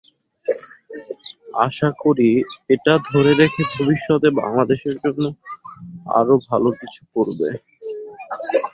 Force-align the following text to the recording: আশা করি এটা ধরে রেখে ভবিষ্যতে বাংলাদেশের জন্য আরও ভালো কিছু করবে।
আশা 1.65 1.89
করি 2.03 2.29
এটা 2.73 2.93
ধরে 3.09 3.31
রেখে 3.41 3.63
ভবিষ্যতে 3.73 4.27
বাংলাদেশের 4.39 4.95
জন্য 5.03 5.23
আরও 6.17 6.35
ভালো 6.49 6.69
কিছু 6.79 7.01
করবে। 7.15 7.47